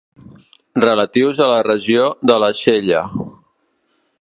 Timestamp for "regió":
1.67-2.09